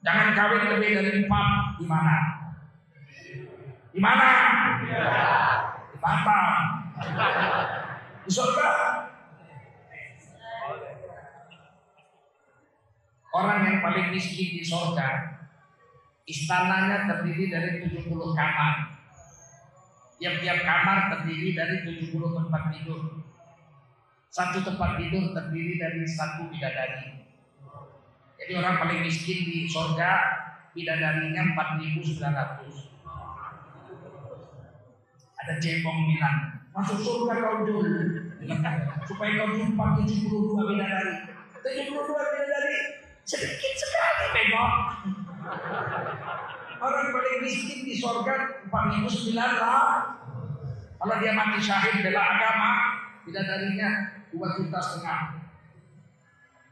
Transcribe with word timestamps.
Jangan 0.00 0.28
kawin 0.32 0.64
lebih 0.76 0.90
dari 0.96 1.10
empat. 1.24 1.48
Di 1.76 1.84
mana? 1.84 2.16
Di 3.92 4.00
mana? 4.00 4.28
Di 4.80 5.96
Batam. 6.00 6.54
Di 8.24 8.30
surga. 8.32 8.70
Orang 13.30 13.62
yang 13.62 13.78
paling 13.78 14.10
miskin 14.10 14.58
di 14.58 14.64
surga 14.64 15.38
istananya 16.26 17.10
terdiri 17.10 17.50
dari 17.50 17.68
70 17.86 18.10
kamar. 18.34 18.74
Tiap-tiap 20.20 20.58
kamar 20.62 20.98
terdiri 21.14 21.54
dari 21.54 21.82
70 21.86 22.10
tempat 22.10 22.62
tidur. 22.74 23.22
Satu 24.30 24.62
tempat 24.62 24.98
tidur 24.98 25.34
terdiri 25.34 25.74
dari 25.78 26.02
satu 26.06 26.46
bidadari. 26.50 27.19
Jadi 28.40 28.52
orang 28.56 28.80
paling 28.80 29.04
miskin 29.04 29.44
di 29.44 29.68
surga 29.68 30.10
bidadarinya 30.72 31.52
4.900. 31.52 32.64
Ada 35.40 35.54
cebong 35.60 35.98
bilang, 36.08 36.64
masuk 36.72 36.98
surga 37.04 37.34
kau 37.36 37.68
dulu. 37.68 37.92
Supaya 39.08 39.30
kau 39.44 39.52
jumpa 39.52 39.84
72 40.00 40.56
bidadari. 40.72 41.14
72 41.60 42.00
bidadari 42.00 42.76
sedikit 43.28 43.72
sekali 43.76 44.26
memang. 44.32 44.74
Orang 46.80 47.12
paling 47.12 47.44
miskin 47.44 47.84
di 47.84 47.92
surga 48.00 48.64
4900 48.72 49.36
lah. 49.36 50.16
Kalau 51.00 51.16
dia 51.20 51.32
mati 51.32 51.60
syahid 51.60 52.04
bela 52.04 52.20
agama, 52.20 52.72
bidadarinya 53.24 54.20
dua 54.32 54.48
juta 54.56 54.80
setengah. 54.80 55.20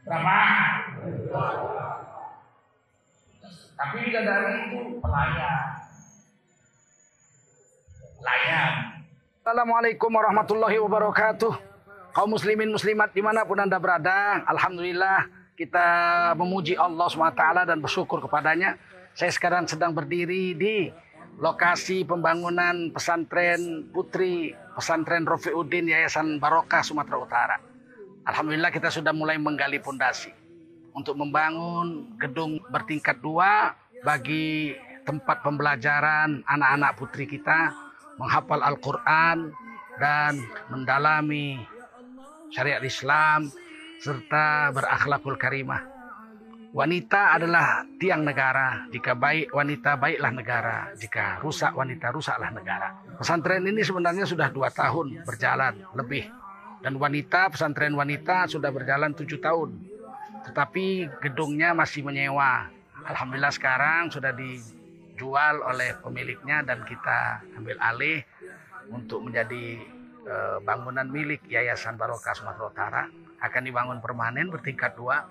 Berapa? 0.05 0.37
Tapi 3.79 3.95
bidadari 4.01 4.53
itu 4.65 4.97
pelayan. 4.97 5.61
Pelayan. 8.17 8.73
Assalamualaikum 9.45 10.09
warahmatullahi 10.09 10.77
wabarakatuh. 10.81 11.53
Kaum 12.17 12.33
muslimin 12.33 12.73
muslimat 12.73 13.13
di 13.13 13.21
mana 13.21 13.45
pun 13.45 13.61
anda 13.61 13.77
berada, 13.77 14.41
Alhamdulillah 14.49 15.29
kita 15.53 15.87
memuji 16.33 16.73
Allah 16.73 17.05
SWT 17.05 17.43
dan 17.69 17.77
bersyukur 17.77 18.25
kepadanya. 18.25 18.81
Saya 19.13 19.29
sekarang 19.29 19.69
sedang 19.69 19.93
berdiri 19.93 20.57
di 20.57 20.89
lokasi 21.37 22.09
pembangunan 22.09 22.89
pesantren 22.89 23.85
putri 23.93 24.57
pesantren 24.73 25.29
Rofiuddin 25.29 25.93
Yayasan 25.93 26.41
Barokah 26.41 26.81
Sumatera 26.81 27.17
Utara. 27.21 27.57
Alhamdulillah 28.25 28.73
kita 28.73 28.89
sudah 28.89 29.13
mulai 29.13 29.37
menggali 29.37 29.77
pondasi 29.77 30.48
untuk 30.99 31.15
membangun 31.15 32.11
gedung 32.19 32.59
bertingkat 32.67 33.23
dua 33.23 33.71
bagi 34.03 34.75
tempat 35.07 35.39
pembelajaran 35.39 36.43
anak-anak 36.43 36.91
putri 36.99 37.23
kita 37.23 37.71
menghafal 38.19 38.59
Al-Quran 38.59 39.55
dan 39.95 40.43
mendalami 40.67 41.55
syariat 42.51 42.83
Islam 42.83 43.47
serta 44.03 44.75
berakhlakul 44.75 45.39
karimah. 45.39 45.87
Wanita 46.69 47.41
adalah 47.41 47.81
tiang 47.97 48.21
negara. 48.21 48.85
Jika 48.93 49.17
baik 49.17 49.49
wanita, 49.49 49.97
baiklah 49.97 50.29
negara. 50.29 50.77
Jika 50.93 51.41
rusak 51.41 51.73
wanita, 51.73 52.13
rusaklah 52.13 52.53
negara. 52.53 52.93
Pesantren 53.17 53.65
ini 53.65 53.81
sebenarnya 53.81 54.29
sudah 54.29 54.53
dua 54.53 54.69
tahun 54.69 55.25
berjalan 55.25 55.81
lebih. 55.97 56.29
Dan 56.85 57.01
wanita, 57.01 57.49
pesantren 57.49 57.97
wanita 57.97 58.45
sudah 58.45 58.69
berjalan 58.69 59.17
tujuh 59.17 59.41
tahun. 59.41 59.88
Tetapi 60.49 60.85
gedungnya 61.21 61.77
masih 61.77 62.01
menyewa. 62.01 62.65
Alhamdulillah 63.05 63.53
sekarang 63.53 64.09
sudah 64.09 64.33
dijual 64.33 65.61
oleh 65.61 65.93
pemiliknya 66.01 66.65
dan 66.65 66.81
kita 66.89 67.45
ambil 67.53 67.77
alih 67.77 68.25
untuk 68.89 69.21
menjadi 69.21 69.77
eh, 70.25 70.57
bangunan 70.65 71.05
milik 71.05 71.45
Yayasan 71.45 72.01
Barokah 72.01 72.33
Sumatera 72.33 72.65
Utara 72.65 73.03
akan 73.39 73.61
dibangun 73.61 74.01
permanen 74.01 74.49
bertingkat 74.49 74.97
dua 74.97 75.29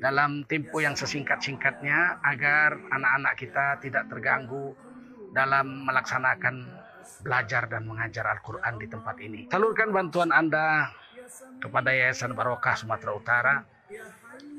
dalam 0.00 0.48
tempo 0.48 0.80
yang 0.80 0.96
sesingkat-singkatnya 0.96 2.24
agar 2.24 2.78
anak-anak 2.88 3.34
kita 3.36 3.66
tidak 3.84 4.08
terganggu 4.08 4.72
dalam 5.36 5.84
melaksanakan 5.84 6.72
belajar 7.20 7.68
dan 7.68 7.84
mengajar 7.84 8.24
Al-Quran 8.24 8.80
di 8.80 8.86
tempat 8.88 9.16
ini. 9.20 9.40
Salurkan 9.52 9.92
bantuan 9.92 10.32
Anda 10.32 10.88
kepada 11.60 11.92
Yayasan 11.92 12.32
Barokah 12.32 12.80
Sumatera 12.80 13.12
Utara 13.12 13.54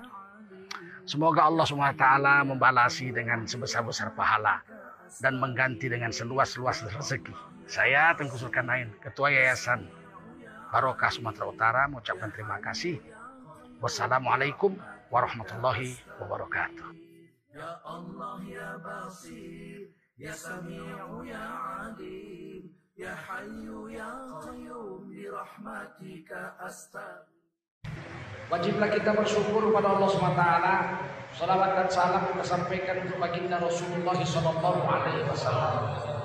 Semoga 1.04 1.44
Allah 1.50 1.66
SWT 1.66 2.06
membalasi 2.46 3.10
dengan 3.10 3.42
sebesar-besar 3.44 4.14
pahala 4.14 4.62
dan 5.20 5.42
mengganti 5.42 5.90
dengan 5.90 6.14
seluas-luas 6.14 6.86
rezeki. 6.86 7.34
Saya 7.66 8.14
Tengku 8.14 8.38
Zulkarnain, 8.38 8.94
Ketua 9.02 9.34
Yayasan 9.34 9.99
Barokah 10.70 11.10
Sumatera 11.10 11.50
Utara 11.50 11.82
mengucapkan 11.90 12.30
terima 12.30 12.62
kasih. 12.62 13.02
Wassalamualaikum 13.82 14.78
warahmatullahi 15.10 15.98
wabarakatuh. 16.22 16.94
Ya 17.50 17.82
Allah 17.82 18.38
ya 18.46 18.78
Basir 18.78 19.90
Ya 20.14 20.30
Sami'u 20.30 21.26
ya 21.26 21.42
Alim 21.82 22.70
Ya 22.94 23.18
Hayyu 23.18 23.90
ya 23.90 24.38
Qayyum 24.38 25.10
Birahmatika 25.10 26.54
Astagfir 26.62 27.40
Wajiblah 28.50 28.90
kita 28.90 29.14
bersyukur 29.14 29.62
kepada 29.70 29.94
Allah 29.94 30.10
SWT. 30.10 30.44
Salawat 31.38 31.72
dan 31.78 31.88
salam 31.94 32.24
kita 32.34 32.42
sampaikan 32.42 33.06
untuk 33.06 33.22
baginda 33.22 33.62
Rasulullah 33.62 34.18
Sallallahu 34.18 34.82
Alaihi 34.90 35.22
Wasallam. 35.30 36.19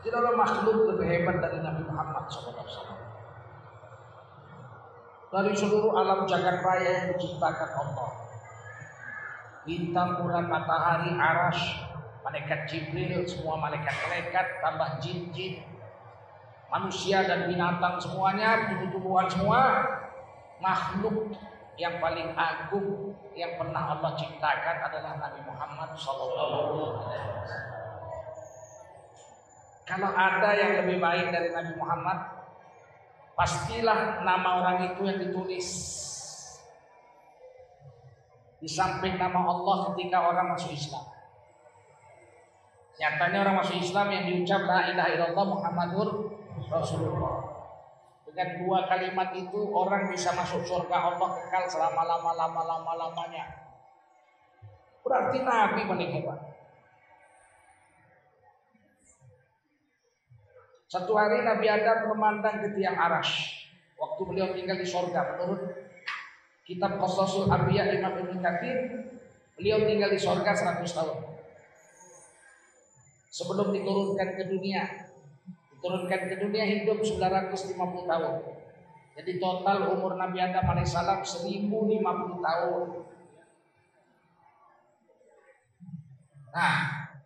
Tidak 0.00 0.16
ada 0.16 0.32
makhluk 0.32 0.96
lebih 0.96 1.06
hebat 1.12 1.44
dari 1.44 1.60
Nabi 1.60 1.84
Muhammad 1.84 2.24
SAW. 2.32 2.96
Dari 5.30 5.52
seluruh 5.54 5.92
alam 5.94 6.24
jagat 6.24 6.64
raya 6.64 6.90
yang 7.04 7.06
diciptakan 7.14 7.70
Allah. 7.76 8.10
Bintang, 9.68 10.24
bulan, 10.24 10.48
matahari, 10.48 11.12
aras, 11.14 11.60
malaikat 12.24 12.66
Jibril, 12.66 13.28
semua 13.28 13.60
malaikat-malaikat, 13.60 14.64
tambah 14.64 14.88
jin-jin, 15.04 15.62
manusia 16.72 17.22
dan 17.28 17.46
binatang 17.46 18.00
semuanya, 18.00 18.72
tumbuh-tumbuhan 18.72 19.28
semua, 19.28 19.60
makhluk 20.64 21.36
yang 21.76 22.00
paling 22.00 22.32
agung 22.34 23.12
yang 23.36 23.54
pernah 23.60 23.96
Allah 23.96 24.16
ciptakan 24.16 24.76
adalah 24.88 25.12
Nabi 25.20 25.40
Muhammad 25.44 25.90
SAW. 25.94 27.79
Kalau 29.90 30.14
ada 30.14 30.54
yang 30.54 30.86
lebih 30.86 31.02
baik 31.02 31.34
dari 31.34 31.50
Nabi 31.50 31.74
Muhammad, 31.74 32.18
pastilah 33.34 34.22
nama 34.22 34.62
orang 34.62 34.94
itu 34.94 35.02
yang 35.02 35.18
ditulis 35.18 35.66
di 38.62 38.70
samping 38.70 39.18
nama 39.18 39.42
Allah 39.50 39.90
ketika 39.90 40.30
orang 40.30 40.54
masuk 40.54 40.70
Islam. 40.70 41.10
Nyatanya 43.02 43.38
orang 43.42 43.56
masuk 43.66 43.82
Islam 43.82 44.14
yang 44.14 44.30
diucap 44.30 44.62
la 44.62 44.94
ilaha 44.94 45.10
illallah 45.10 45.46
Muhammadur 45.58 46.08
Rasulullah. 46.70 47.50
Dengan 48.30 48.62
dua 48.62 48.86
kalimat 48.86 49.34
itu 49.34 49.58
orang 49.74 50.06
bisa 50.06 50.30
masuk 50.38 50.62
surga 50.62 51.10
Allah 51.10 51.28
kekal 51.34 51.66
selama 51.66 52.06
lama 52.06 52.30
lama 52.38 52.62
lama 52.62 52.92
lamanya. 52.94 53.74
Berarti 55.02 55.42
Nabi 55.42 55.82
hebat. 56.14 56.59
Satu 60.90 61.14
hari 61.14 61.46
Nabi 61.46 61.70
Adam 61.70 62.10
memandang 62.10 62.66
ke 62.66 62.74
tiang 62.74 62.98
aras. 62.98 63.30
Waktu 63.94 64.26
beliau 64.26 64.50
tinggal 64.50 64.74
di 64.74 64.82
surga 64.82 65.38
menurut 65.38 65.70
kitab 66.66 66.98
Qasasul 66.98 67.46
Anbiya 67.46 67.94
Imam 67.94 68.18
Ibnu 68.18 68.42
Katsir, 68.42 69.06
beliau 69.54 69.86
tinggal 69.86 70.10
di 70.10 70.18
surga 70.18 70.50
100 70.50 70.82
tahun. 70.82 71.18
Sebelum 73.30 73.70
diturunkan 73.70 74.34
ke 74.34 74.50
dunia, 74.50 75.06
diturunkan 75.78 76.26
ke 76.26 76.34
dunia 76.42 76.66
hidup 76.66 76.98
950 77.06 78.10
tahun. 78.10 78.34
Jadi 79.14 79.32
total 79.38 79.94
umur 79.94 80.18
Nabi 80.18 80.42
Adam 80.42 80.74
alaihissalam 80.74 81.22
1050 81.22 81.70
tahun. 82.42 82.86
Nah, 86.50 86.74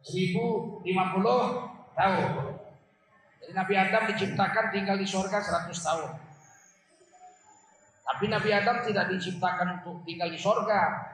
1050 0.05 0.85
tahun. 1.97 2.54
Nabi 3.53 3.75
Adam 3.77 4.09
diciptakan 4.09 4.73
tinggal 4.73 4.97
di 4.97 5.05
surga 5.05 5.39
100 5.43 5.75
tahun. 5.75 6.11
Tapi 8.05 8.25
Nabi 8.29 8.51
Adam 8.53 8.85
tidak 8.85 9.11
diciptakan 9.11 9.81
untuk 9.81 10.05
tinggal 10.07 10.29
di 10.29 10.39
sorga. 10.41 11.13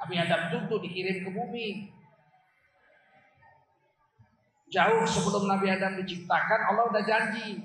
Nabi 0.00 0.14
Adam 0.16 0.40
itu 0.48 0.56
untuk 0.64 0.80
dikirim 0.84 1.26
ke 1.26 1.30
bumi. 1.32 1.68
Jauh 4.70 5.02
sebelum 5.02 5.50
Nabi 5.50 5.66
Adam 5.66 5.98
diciptakan, 5.98 6.60
Allah 6.70 6.84
udah 6.88 7.02
janji 7.02 7.58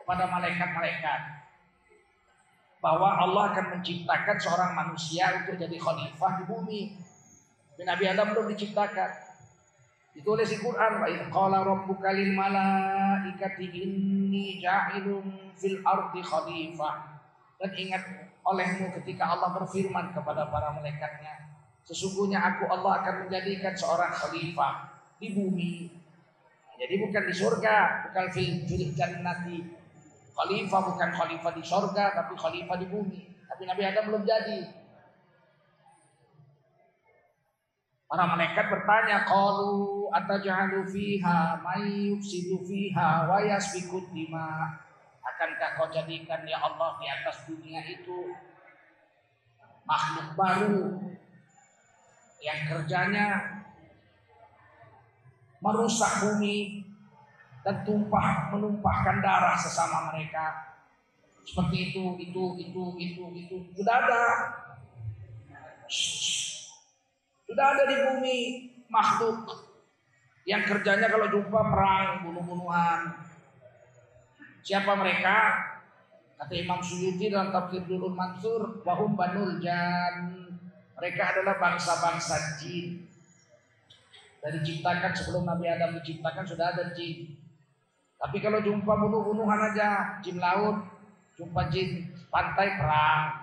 kepada 0.00 0.26
malaikat-malaikat 0.32 1.20
bahwa 2.82 3.14
Allah 3.14 3.54
akan 3.54 3.78
menciptakan 3.78 4.36
seorang 4.42 4.72
manusia 4.74 5.44
untuk 5.44 5.54
jadi 5.54 5.76
khalifah 5.78 6.32
di 6.42 6.44
bumi. 6.48 6.80
Nabi 7.82 8.04
Adam 8.10 8.34
belum 8.34 8.46
diciptakan. 8.54 9.31
Ditulis 10.12 10.44
di 10.44 10.60
Quran, 10.60 11.00
wa 11.00 11.08
qala 11.08 11.64
rabbuka 11.64 12.12
lil 12.12 12.36
malaikati 12.36 13.64
inni 13.72 14.60
ja'ilun 14.60 15.56
fil 15.56 15.80
ardi 15.80 16.20
khalifah. 16.20 16.94
Dan 17.56 17.70
ingat 17.72 18.02
olehmu 18.44 18.92
ketika 19.00 19.32
Allah 19.32 19.56
berfirman 19.56 20.12
kepada 20.12 20.52
para 20.52 20.76
malaikatnya, 20.76 21.56
sesungguhnya 21.88 22.44
aku 22.44 22.68
Allah 22.68 23.00
akan 23.00 23.14
menjadikan 23.24 23.72
seorang 23.72 24.12
khalifah 24.12 25.00
di 25.16 25.32
bumi. 25.32 25.72
Jadi 26.76 26.94
bukan 26.98 27.22
di 27.24 27.34
surga, 27.34 27.76
bukan 28.10 28.26
fil 28.36 28.68
fil 28.68 28.92
jannati. 28.92 29.64
Khalifah 30.36 30.80
bukan 30.92 31.10
khalifah 31.14 31.52
di 31.56 31.62
surga, 31.64 32.04
tapi 32.12 32.36
khalifah 32.36 32.76
di 32.76 32.86
bumi. 32.90 33.20
Tapi 33.48 33.62
Nabi 33.64 33.82
Adam 33.88 34.04
belum 34.12 34.24
jadi. 34.28 34.81
Para 38.12 38.28
malaikat 38.28 38.68
bertanya, 38.68 39.24
"Qalu 39.24 40.04
ataj'alu 40.12 40.84
fiha 40.84 41.56
may 41.64 42.12
yufsidu 42.12 42.60
fiha 42.60 43.24
wa 43.24 43.40
yasfiku 43.40 44.04
dima?" 44.12 44.68
Akankah 45.24 45.80
kau 45.80 45.88
jadikan 45.88 46.44
ya 46.44 46.60
Allah 46.60 47.00
di 47.00 47.08
atas 47.08 47.48
dunia 47.48 47.80
itu 47.88 48.36
makhluk 49.88 50.36
baru 50.36 51.00
yang 52.44 52.60
kerjanya 52.68 53.48
merusak 55.64 56.12
bumi 56.20 56.84
dan 57.64 57.80
tumpah 57.80 58.52
menumpahkan 58.52 59.24
darah 59.24 59.56
sesama 59.56 60.12
mereka? 60.12 60.76
Seperti 61.48 61.96
itu 61.96 62.20
itu 62.20 62.44
itu 62.60 62.82
itu 63.00 63.24
itu. 63.40 63.56
Sudah 63.72 64.04
ada 64.04 64.20
sudah 67.52 67.66
ada 67.76 67.84
di 67.84 67.96
bumi 68.00 68.38
makhluk. 68.88 69.44
Yang 70.48 70.72
kerjanya 70.72 71.12
kalau 71.12 71.28
jumpa 71.28 71.60
perang 71.68 72.24
bunuh-bunuhan. 72.24 73.12
Siapa 74.64 74.96
mereka? 74.96 75.68
Kata 76.40 76.54
Imam 76.56 76.80
Suyuti 76.80 77.28
dalam 77.28 77.52
tafsir 77.52 77.84
Durul 77.84 78.16
Mansur 78.16 78.80
wahum 78.88 79.12
banul 79.14 79.60
jan. 79.60 80.32
Mereka 80.96 81.22
adalah 81.36 81.60
bangsa-bangsa 81.60 82.56
jin. 82.56 83.04
Dari 84.42 84.58
diciptakan 84.58 85.12
sebelum 85.14 85.46
Nabi 85.46 85.70
Adam 85.70 85.94
diciptakan 86.00 86.48
sudah 86.48 86.72
ada 86.72 86.90
jin. 86.96 87.36
Tapi 88.16 88.40
kalau 88.40 88.64
jumpa 88.64 88.90
bunuh-bunuhan 88.90 89.70
aja, 89.70 90.18
jin 90.24 90.40
laut, 90.40 90.82
jumpa 91.36 91.68
jin 91.68 92.10
pantai 92.32 92.80
perang. 92.80 93.41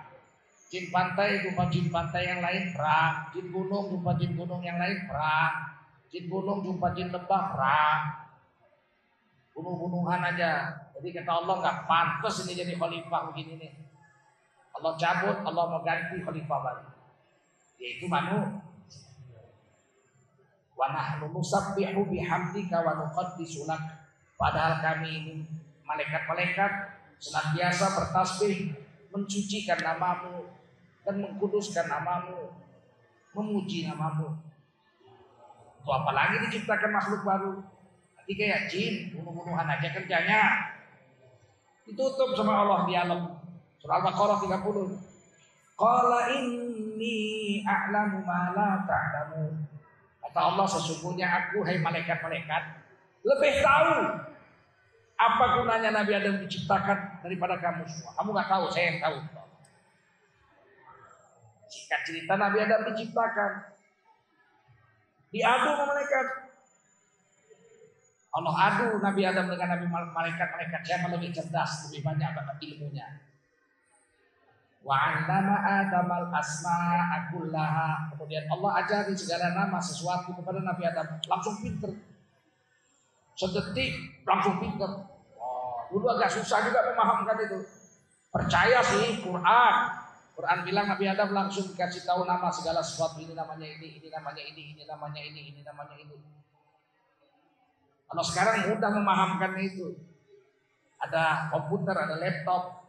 Jin 0.70 0.86
pantai 0.94 1.42
jumpa 1.42 1.66
jin 1.66 1.90
pantai 1.90 2.30
yang 2.30 2.38
lain 2.38 2.70
perang. 2.70 3.26
Jin 3.34 3.50
gunung 3.50 3.90
jumpa 3.90 4.14
jin 4.14 4.38
gunung 4.38 4.62
yang 4.62 4.78
lain 4.78 5.02
perang. 5.10 5.66
Jin 6.06 6.30
gunung 6.30 6.62
jumpa 6.62 6.94
jin 6.94 7.10
lembah 7.10 7.42
perang. 7.50 8.02
Bunuh-bunuhan 9.50 10.22
aja. 10.30 10.70
Jadi 10.94 11.10
kata 11.10 11.42
Allah 11.42 11.58
nggak 11.58 11.78
pantas 11.90 12.46
ini 12.46 12.54
jadi 12.54 12.78
khalifah 12.78 13.34
begini 13.34 13.58
nih. 13.58 13.72
Allah 14.78 14.94
cabut, 14.94 15.42
Allah 15.42 15.64
mau 15.74 15.82
ganti 15.82 16.22
khalifah 16.22 16.58
baru. 16.62 16.86
Yaitu 17.82 18.06
manu. 18.06 18.62
Wa 20.78 20.86
nahnu 20.94 21.34
nusabbihu 21.34 22.06
bihamdika 22.06 22.78
wa 22.78 22.94
nuqaddisu 22.94 23.66
lak. 23.66 24.06
Padahal 24.38 24.78
kami 24.78 25.10
ini 25.18 25.34
malaikat-malaikat 25.82 26.94
senantiasa 27.18 27.90
bertasbih 27.98 28.70
mensucikan 29.10 29.82
namamu 29.82 30.59
dan 31.06 31.14
mengkuduskan 31.20 31.86
namamu, 31.88 32.52
memuji 33.36 33.88
namamu. 33.88 34.36
Itu 35.80 35.90
apalagi 35.90 36.44
diciptakan 36.48 36.90
makhluk 36.92 37.22
baru. 37.24 37.54
Nanti 38.16 38.32
kayak 38.36 38.68
jin, 38.68 39.16
bunuh-bunuhan 39.16 39.64
aja 39.64 39.88
kerjanya. 39.96 40.42
Ditutup 41.88 42.36
sama 42.36 42.62
Allah 42.62 42.84
dialog. 42.84 43.22
Surah 43.80 44.04
Al-Baqarah 44.04 44.38
30. 44.44 45.80
Qala 45.80 46.28
inni 46.36 47.64
a'lamu 47.64 48.20
ma 48.20 48.52
la 48.52 48.84
ta'lamu. 48.84 49.56
Kata 50.20 50.40
Allah 50.52 50.66
sesungguhnya 50.68 51.26
aku 51.26 51.64
hai 51.64 51.80
malaikat-malaikat 51.80 52.62
lebih 53.24 53.52
tahu 53.60 53.96
apa 55.20 55.44
gunanya 55.60 55.90
Nabi 55.92 56.12
Adam 56.16 56.40
diciptakan 56.44 57.20
daripada 57.20 57.60
kamu 57.60 57.84
semua. 57.84 58.16
Kamu 58.16 58.28
nggak 58.32 58.48
tahu, 58.48 58.64
saya 58.72 58.84
yang 58.88 59.00
tahu. 59.04 59.16
Singkat 61.70 62.00
cerita 62.02 62.34
Nabi 62.34 62.58
Adam 62.66 62.82
diciptakan. 62.90 63.52
Diadu 65.30 65.70
sama 65.78 65.84
malaikat. 65.94 66.26
Allah 68.30 68.54
adu 68.54 68.98
Nabi 68.98 69.22
Adam 69.26 69.46
dengan 69.46 69.68
Nabi 69.78 69.86
malaikat-malaikat. 69.90 70.80
Siapa 70.82 71.06
lebih 71.14 71.30
cerdas, 71.30 71.90
lebih 71.90 72.02
banyak 72.02 72.30
ilmunya. 72.62 73.06
Wa 74.82 74.96
'allama 74.96 75.56
Adam 75.62 76.06
al-asma 76.10 77.06
akullaha. 77.06 78.10
Kemudian 78.14 78.50
Allah 78.50 78.70
ajari 78.82 79.14
segala 79.14 79.54
nama 79.54 79.78
sesuatu 79.78 80.34
kepada 80.34 80.58
Nabi 80.62 80.82
Adam. 80.90 81.06
Langsung 81.30 81.62
pinter. 81.62 81.94
Sedetik 83.38 84.24
langsung 84.26 84.58
pinter. 84.58 84.90
Oh, 85.38 85.86
dulu 85.94 86.10
agak 86.18 86.34
susah 86.34 86.66
juga 86.66 86.82
memahamkan 86.90 87.38
itu. 87.46 87.58
Percaya 88.30 88.82
sih 88.82 89.22
Quran. 89.22 89.74
Quran 90.40 90.64
bilang 90.64 90.88
Nabi 90.88 91.04
Adam 91.04 91.36
langsung 91.36 91.68
dikasih 91.68 92.08
tahu 92.08 92.24
nama 92.24 92.48
segala 92.48 92.80
sesuatu 92.80 93.20
ini 93.20 93.36
namanya 93.36 93.68
ini, 93.68 94.00
ini 94.00 94.08
namanya 94.08 94.40
ini, 94.40 94.72
ini 94.72 94.82
namanya 94.88 95.20
ini, 95.20 95.40
ini 95.52 95.60
namanya 95.60 96.00
ini. 96.00 96.16
Kalau 98.08 98.24
sekarang 98.24 98.72
mudah 98.72 98.88
memahamkan 98.88 99.52
itu. 99.60 100.00
Ada 100.96 101.52
komputer, 101.52 101.92
ada 101.92 102.16
laptop. 102.16 102.88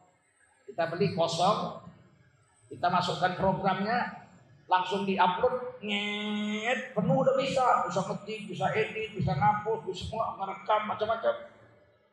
Kita 0.63 0.87
beli 0.95 1.11
kosong, 1.11 1.83
kita 2.71 2.87
masukkan 2.87 3.35
programnya, 3.35 4.31
langsung 4.71 5.03
diupload, 5.03 5.83
nyet, 5.83 6.95
penuh 6.95 7.19
udah 7.19 7.35
bisa, 7.35 7.83
bisa 7.83 7.99
ketik, 8.15 8.47
bisa 8.47 8.71
edit, 8.71 9.11
bisa 9.11 9.35
ngapus, 9.35 9.91
bisa 9.91 10.07
semua 10.07 10.39
merekam 10.39 10.87
macam-macam 10.87 11.51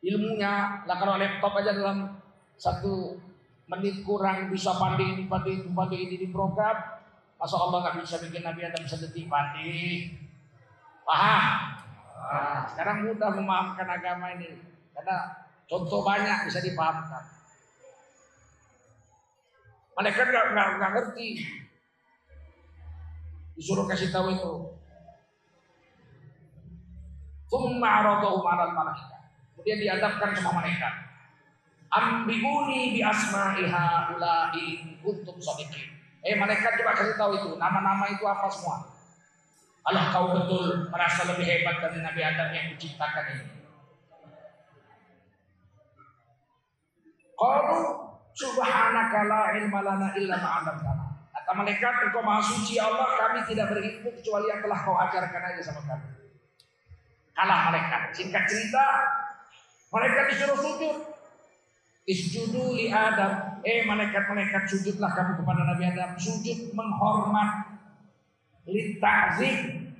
ilmunya. 0.03 0.83
Lah 0.83 0.97
kalau 0.99 1.15
laptop 1.15 1.63
aja 1.63 1.71
dalam 1.71 2.19
satu 2.59 3.23
menit 3.69 4.01
kurang 4.01 4.49
bisa 4.49 4.73
pandai 4.81 5.13
ini, 5.13 5.29
pandai 5.29 5.61
itu, 5.61 5.69
pandai 5.69 6.01
ini 6.09 6.17
di 6.17 6.29
program, 6.33 6.77
masa 7.37 7.57
Allah 7.61 7.79
nggak 7.85 7.97
bisa 8.01 8.17
bikin 8.25 8.41
Nabi 8.41 8.65
Adam 8.65 8.85
sedetik 8.89 9.29
pandai. 9.29 10.17
Paham? 11.05 11.45
Nah, 12.19 12.61
sekarang 12.69 13.09
mudah 13.09 13.31
memahamkan 13.33 13.89
agama 13.89 14.37
ini 14.37 14.61
karena 14.93 15.17
contoh 15.69 16.05
banyak 16.05 16.49
bisa 16.49 16.61
dipahamkan. 16.65 17.25
Malaikat 19.97 20.27
nggak 20.29 20.47
nggak 20.53 20.93
ngerti. 20.97 21.29
Disuruh 23.57 23.89
kasih 23.89 24.13
tahu 24.13 24.33
itu. 24.33 24.53
Kemudian 29.57 29.81
dihadapkan 29.81 30.37
sama 30.37 30.63
malaikat. 30.63 31.08
Ambiuni 31.89 32.93
bi 32.93 33.01
asma'iha 33.01 34.13
ulai 34.13 35.01
kuntum 35.01 35.41
shadiqin. 35.41 35.89
Eh 36.21 36.37
malaikat 36.37 36.77
coba 36.77 36.93
kasih 36.93 37.17
tahu 37.17 37.33
itu 37.41 37.51
nama-nama 37.57 38.05
itu 38.13 38.25
apa 38.29 38.45
semua. 38.53 38.85
Kalau 39.89 40.05
kau 40.13 40.27
betul 40.37 40.93
merasa 40.93 41.25
lebih 41.33 41.49
hebat 41.49 41.81
dari 41.81 42.05
Nabi 42.05 42.21
Adam 42.21 42.49
yang 42.53 42.67
diciptakan 42.77 43.25
ini. 43.41 43.57
Qalu 47.33 47.81
subhanaka 48.37 49.19
la 49.25 49.43
ilma 49.57 49.81
lana 49.81 50.09
illa 50.13 50.37
ma 50.37 50.49
'allamtana. 50.61 51.05
Kata 51.33 51.51
malaikat, 51.57 51.95
engkau 52.05 52.21
maha 52.21 52.45
suci 52.45 52.77
Allah, 52.77 53.09
kami 53.17 53.41
tidak 53.49 53.73
berilmu 53.73 54.13
kecuali 54.21 54.53
yang 54.53 54.61
telah 54.61 54.79
kau 54.85 54.93
ajarkan 54.93 55.43
aja 55.57 55.63
sama 55.65 55.81
kami. 55.89 56.09
Kalah 57.33 57.73
malaikat. 57.73 58.13
Singkat 58.13 58.45
cerita, 58.45 58.85
malaikat 59.89 60.25
disuruh 60.37 60.61
sujud. 60.61 61.08
Isjudu 62.09 62.73
li 62.73 62.89
Adam. 62.89 63.61
Eh 63.61 63.85
malaikat-malaikat 63.85 64.65
sujudlah 64.65 65.13
kamu 65.13 65.45
kepada 65.45 65.61
Nabi 65.69 65.83
Adam. 65.93 66.17
Sujud 66.17 66.73
menghormat. 66.73 67.77
Litazim. 68.65 69.93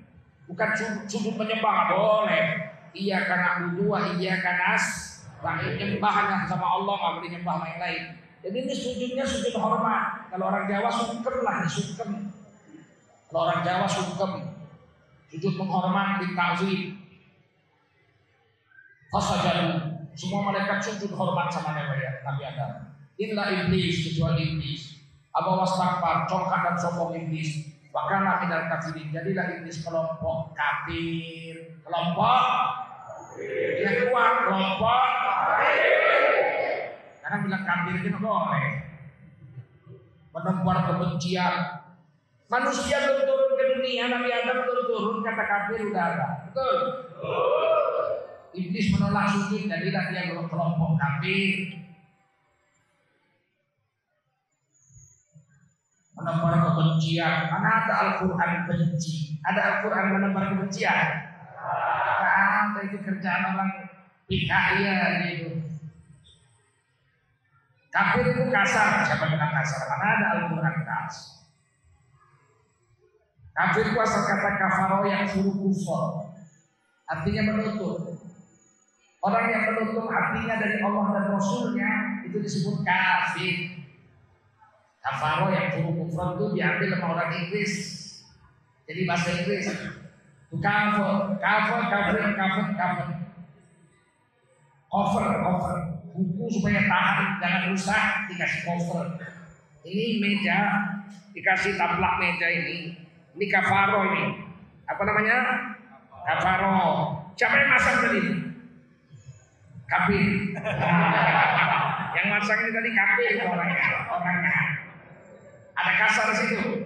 Bukan 0.49 0.71
sujud, 1.05 1.37
menyembah. 1.37 1.93
Boleh. 1.93 2.73
Iya 2.97 3.29
karena 3.29 3.69
udua, 3.69 4.17
iya 4.17 4.41
karena 4.41 4.81
as. 4.81 5.21
Rahim 5.39 5.79
nyembahnya 5.79 6.51
sama 6.51 6.67
Allah 6.67 6.95
nggak 6.99 7.15
boleh 7.21 7.31
nyembah 7.31 7.55
yang 7.63 7.79
lain. 7.79 8.03
Jadi 8.43 8.57
ini 8.65 8.75
sujudnya 8.75 9.25
sujud 9.29 9.55
hormat. 9.55 10.33
Kalau 10.33 10.51
orang 10.51 10.67
Jawa 10.67 10.91
sungkem 10.91 11.37
lah, 11.45 11.63
sungkem. 11.69 12.33
Kalau 13.29 13.41
orang 13.47 13.61
Jawa 13.63 13.87
sungkem, 13.87 14.33
sujud 15.31 15.55
menghormat, 15.61 16.25
ditakzim. 16.25 16.97
Fasajadu. 19.13 19.88
Semua 20.19 20.51
malaikat 20.51 20.83
sujud 20.83 21.15
hormat 21.15 21.47
sama 21.47 21.79
Nabi 21.79 22.43
Adam. 22.43 22.91
Illa 23.23 23.45
iblis 23.55 24.03
kecuali 24.03 24.59
iblis. 24.59 24.99
Abu 25.31 25.55
wastakbar, 25.63 26.27
congkak 26.27 26.61
dan 26.67 26.75
sombong 26.75 27.15
iblis. 27.15 27.71
Wakana 27.95 28.43
minal 28.43 28.67
kafirin. 28.67 29.15
Jadilah 29.15 29.63
iblis 29.63 29.79
kelompok 29.87 30.59
kafir. 30.59 31.79
Kelompok 31.87 32.43
yang 33.79 34.11
kuat 34.11 34.35
kelompok 34.51 35.07
karena 37.23 37.37
bilang 37.45 37.65
kafir 37.69 37.95
itu 38.03 38.19
boleh 38.19 38.69
menebar 40.35 40.79
kebencian 40.91 41.55
manusia 42.49 42.99
turun 43.05 43.53
ke 43.55 43.65
dunia 43.79 44.11
Nabi 44.11 44.29
Adam 44.33 44.65
belum 44.65 44.85
turun 44.89 45.17
kata 45.23 45.45
kafir 45.45 45.79
udah 45.93 46.05
ada 46.17 46.29
betul 46.51 46.77
Iblis 48.57 48.97
menolak 48.97 49.29
sujud 49.29 49.69
jadilah 49.69 50.09
dia 50.09 50.33
kelompok 50.33 50.97
kafir. 50.97 51.77
Menebar 56.17 56.55
kebencian. 56.67 57.47
Mana 57.53 57.69
ada 57.85 57.95
Al-Quran 58.03 58.51
benci? 58.67 59.39
Ada 59.45 59.61
Al-Quran 59.61 60.07
menebar 60.19 60.45
kebencian? 60.51 61.07
Ada 62.19 62.81
itu 62.89 62.99
kerjaan 63.05 63.55
orang 63.55 63.71
PKI 64.27 64.79
ya 64.83 64.97
gitu. 65.29 65.51
Kafir 67.93 68.25
itu 68.35 68.43
kasar. 68.51 69.07
Siapa 69.07 69.31
bilang 69.31 69.53
kasar? 69.53 69.81
Mana 69.93 70.07
ada 70.19 70.27
Al-Quran 70.41 70.75
kasar? 70.83 71.39
Kafir 73.59 73.91
itu 73.91 73.99
asal 73.99 74.23
kata 74.23 74.51
kafaro 74.55 75.03
yang 75.11 75.27
suruh 75.27 75.51
kufur. 75.51 76.31
Artinya 77.11 77.51
menutup 77.51 78.28
orang 79.19 79.45
yang 79.51 79.63
menutup 79.75 80.07
hatinya 80.07 80.55
dari 80.63 80.79
Allah 80.83 81.07
dan 81.15 81.25
Rasulnya 81.35 81.91
itu 82.27 82.39
disebut 82.39 82.87
kafir 82.87 83.79
Kafaro 85.09 85.49
yang 85.49 85.73
suruh 85.73 85.95
kufur 86.05 86.37
itu 86.37 86.47
diambil 86.59 86.89
sama 86.93 87.07
orang 87.17 87.31
Inggris. 87.33 87.73
Jadi 88.85 89.09
bahasa 89.09 89.29
Inggris. 89.41 89.67
Kafir, 90.61 91.17
kafir, 91.41 91.81
kafir, 91.89 92.25
kafir, 92.37 92.67
kafir. 92.77 93.09
Cover, 94.89 95.25
cover. 95.45 95.77
Buku 96.13 96.45
supaya 96.51 96.83
tahan, 96.89 97.39
jangan 97.41 97.63
rusak, 97.73 98.05
dikasih 98.33 98.61
cover. 98.69 99.07
Ini 99.87 100.21
meja, 100.21 100.59
dikasih 101.33 101.79
taplak 101.81 102.21
meja 102.21 102.49
ini. 102.49 102.97
Ini 103.33 103.45
kafaro 103.49 104.13
ini. 104.13 104.25
Apa 104.89 105.03
namanya? 105.09 105.37
Kafaro. 106.27 106.77
Siapa 107.39 107.55
yang 107.55 107.71
masak 107.71 107.95
tadi? 108.03 108.21
Kapir. 109.89 110.53
yang 112.13 112.27
masak 112.29 112.61
ini 112.61 112.71
tadi 112.77 112.91
kapir 112.93 113.41
orangnya. 113.41 113.89
Orangnya. 114.13 114.57
Ada 115.73 115.93
kasar 115.97 116.29
situ. 116.37 116.85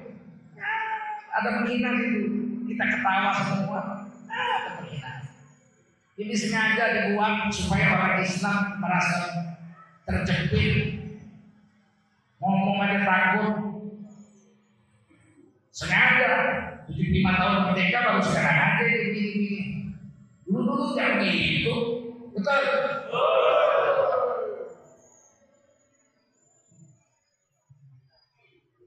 Ada 1.34 1.48
menghina 1.58 1.98
situ. 1.98 2.22
Kita 2.70 2.84
ketawa 2.86 3.30
semua. 3.34 3.80
Ada. 4.30 5.12
Ini 6.12 6.34
sengaja 6.38 6.84
dibuat 6.94 7.50
supaya 7.50 7.98
orang 7.98 8.22
Islam 8.22 8.78
merasa 8.78 9.20
terjepit. 10.06 11.02
Ngomong 12.38 12.86
aja 12.86 12.98
takut. 13.02 13.54
Sengaja. 15.74 16.30
75 16.86 17.38
tahun 17.40 17.56
merdeka 17.66 17.98
baru 18.04 18.20
sekarang 18.22 18.58
aja 18.58 18.82
begini-begini. 18.84 19.60
Dulu-dulu 20.44 20.92
jangan 20.94 21.24
begitu. 21.24 22.01
Betul. 22.32 22.62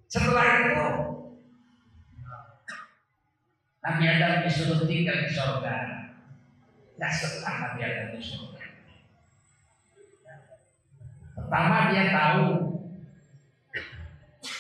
Setelah 0.09 0.47
itu 0.63 0.87
Nabi 3.85 4.03
Adam 4.09 4.47
disuruh 4.47 4.87
tinggal 4.89 5.27
di 5.27 5.29
surga. 5.29 5.75
Nah 6.95 7.11
setelah 7.11 7.53
Nabi 7.69 7.79
Adam 7.83 8.07
di 8.15 8.21
surga. 8.23 8.65
Pertama 11.35 11.91
dia 11.93 12.09
tahu 12.09 12.43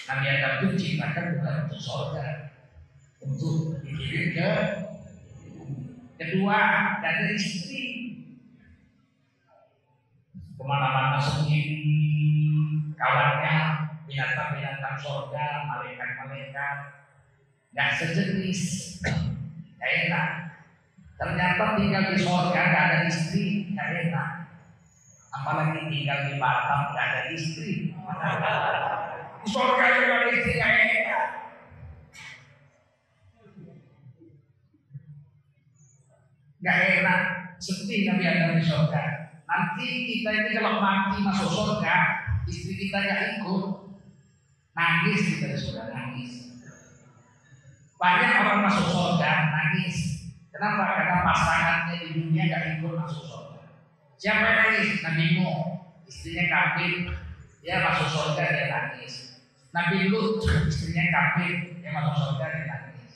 Nabi 0.05 0.25
Adam 0.29 0.53
itu 0.61 0.67
ciptakan 0.77 1.39
bukan 1.39 1.55
untuk 1.65 1.81
surga, 1.81 2.25
untuk 3.25 3.81
dikirim 3.81 4.37
ke 4.37 4.51
kedua 6.19 6.59
ada 7.01 7.31
istri 7.33 8.13
ke 10.55 10.63
mana-mana 10.63 11.19
sendiri 11.19 11.83
kawannya 12.95 13.57
binatang-binatang 14.07 14.95
surga, 15.01 15.67
malaikat-malaikat, 15.67 16.77
nggak 17.75 17.91
sejenis, 17.99 18.61
nggak 19.75 19.91
enak. 20.07 20.29
Ternyata 21.15 21.75
tinggal 21.75 22.03
di 22.15 22.17
surga 22.23 22.61
nggak 22.71 22.85
ada 22.87 22.97
istri, 23.11 23.71
nggak 23.75 23.89
enak. 24.07 24.29
Apalagi 25.35 25.91
tinggal 25.91 26.19
di 26.31 26.33
Batam 26.39 26.81
nggak 26.95 27.07
ada 27.11 27.21
istri. 27.35 27.91
Di 29.43 29.47
surga 29.51 29.85
juga 29.99 30.13
ada 30.15 30.27
istri 30.31 30.51
nggak 30.55 30.73
enak. 30.79 31.27
Nggak 36.63 36.79
enak, 37.03 37.21
seperti 37.59 38.07
Nabi 38.07 38.23
Adam 38.25 38.57
di 38.57 38.63
surga. 38.63 39.24
Nanti 39.45 39.87
kita 40.09 40.29
ini 40.33 40.49
kalau 40.57 40.81
mati 40.81 41.21
masuk 41.21 41.49
surga, 41.49 41.97
istri 42.49 42.73
kita 42.75 42.97
nggak 42.97 43.23
ikut, 43.39 43.65
nangis 44.73 45.21
kita 45.21 45.55
sudah 45.57 45.85
nangis. 45.93 46.33
Banyak 47.95 48.33
orang 48.41 48.61
masuk 48.65 48.85
surga 48.89 49.31
nangis. 49.53 49.97
Kenapa? 50.49 50.83
Karena 50.97 51.17
pasangannya 51.23 51.95
di 52.01 52.09
dunia 52.17 52.43
nggak 52.49 52.63
ikut 52.81 52.93
masuk 52.97 53.23
surga. 53.29 53.61
Siapa 54.17 54.41
yang 54.41 54.57
nangis? 54.65 54.87
Nabi 55.05 55.25
Nuh, 55.37 55.59
istrinya 56.09 56.45
kafir, 56.49 56.93
dia 57.65 57.81
masuk 57.81 58.07
surga 58.09 58.43
dia 58.49 58.65
nangis. 58.69 59.13
Nabi 59.75 60.07
Lut, 60.07 60.39
istrinya 60.71 61.03
kafir, 61.11 61.75
dia 61.83 61.91
masuk 61.91 62.15
surga 62.15 62.45
dia 62.47 62.63
nangis. 62.63 63.13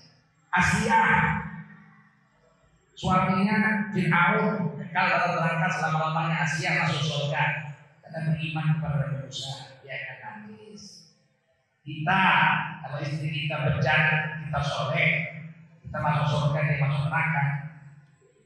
Asia, 0.51 1.03
suaminya 2.99 3.87
Fir'aun, 3.95 4.78
kekal 4.89 5.05
dalam 5.05 5.37
neraka 5.37 5.67
selama-lamanya 5.69 6.49
Asia 6.49 6.81
masuk 6.81 7.05
surga 7.05 7.43
karena 8.01 8.33
beriman 8.33 8.65
kepada 8.73 9.05
Musa, 9.21 9.77
dia 9.85 9.93
akan 10.01 10.17
nangis. 10.49 11.13
Kita, 11.85 12.21
kalau 12.81 12.97
istri 13.05 13.29
kita 13.29 13.69
berjalan, 13.69 14.49
kita 14.49 14.59
soleh, 14.65 15.09
kita 15.85 15.97
masuk 16.01 16.25
surga, 16.25 16.59
dia 16.65 16.81
masuk 16.81 17.05
neraka. 17.05 17.45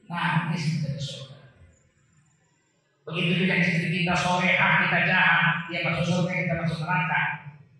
Nangis 0.04 0.62
kita 0.68 0.88
di 0.92 1.00
surga. 1.00 1.38
Begitu 3.08 3.32
juga 3.40 3.54
istri 3.64 3.88
kita 3.88 4.12
soleh, 4.12 4.52
kita 4.52 4.98
jahat, 5.08 5.64
dia 5.72 5.80
masuk 5.80 6.04
surga, 6.04 6.32
kita 6.44 6.54
masuk 6.60 6.84
neraka. 6.84 7.20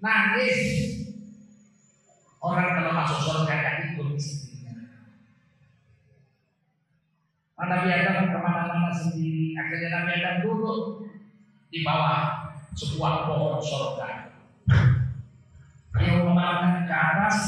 Nangis. 0.00 0.56
Orang 2.40 2.72
kalau 2.80 2.92
masuk 2.96 3.20
surga 3.28 3.52
gak 3.60 3.76
ikut 3.92 4.08
istrinya. 4.16 4.43
Nabi 7.54 7.88
Adam 7.94 8.34
ke 8.34 8.38
mana-mana 8.42 8.90
sendiri. 8.90 9.54
Akhirnya 9.54 9.88
Nabi 9.94 10.10
Adam 10.18 10.36
duduk 10.42 11.06
di 11.70 11.86
bawah 11.86 12.50
sebuah 12.74 13.30
pohon 13.30 13.62
surga. 13.62 14.34
Dia 15.94 16.18
memandang 16.18 16.90
ke 16.90 16.94
atas 16.94 17.38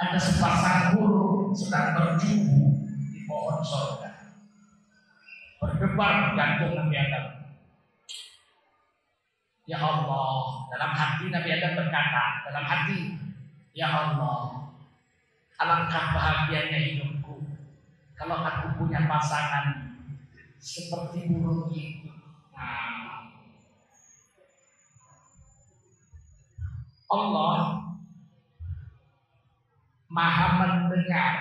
ada 0.00 0.16
sepasang 0.16 0.96
burung 0.96 1.52
sedang 1.52 1.92
berjubu 1.92 2.80
di 3.12 3.28
pohon 3.28 3.60
surga. 3.60 4.10
Berdebar 5.60 6.32
jantung 6.32 6.72
Nabi 6.72 6.96
Adam. 6.96 7.26
Ya 9.66 9.82
Allah, 9.82 10.64
dalam 10.72 10.92
hati 10.94 11.26
Nabi 11.28 11.48
Adam 11.58 11.72
berkata, 11.74 12.24
dalam 12.48 12.64
hati, 12.64 13.18
Ya 13.74 13.90
Allah, 13.92 14.72
alangkah 15.58 16.14
bahagianya 16.14 16.78
hidupku 16.80 17.15
kalau 18.16 18.40
aku 18.40 18.66
punya 18.80 19.04
pasangan 19.04 19.92
seperti 20.56 21.28
burung 21.28 21.68
itu. 21.68 22.08
Nah, 22.56 23.28
Allah 27.12 27.56
maha 30.08 30.46
mendengar 30.56 31.34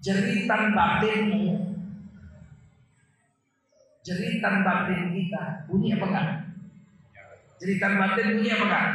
jeritan 0.00 0.72
batinmu 0.72 1.44
jeritan 4.04 4.64
batin 4.64 5.12
kita 5.12 5.44
bunyi 5.68 5.96
apa 5.96 6.04
enggak? 6.08 6.28
Jeritan 7.60 8.00
batin 8.00 8.26
bunyi 8.36 8.50
apa 8.52 8.64
enggak? 8.68 8.88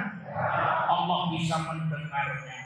Allah 0.89 1.19
bisa 1.33 1.55
mendengarnya. 1.65 2.58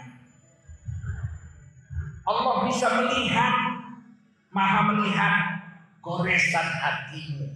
Allah 2.23 2.55
bisa 2.67 2.87
melihat, 3.03 3.55
maha 4.55 4.79
melihat 4.95 5.33
goresan 5.99 6.67
hatimu. 6.79 7.51